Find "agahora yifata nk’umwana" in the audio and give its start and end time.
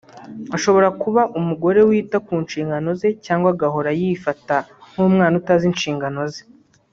3.53-5.35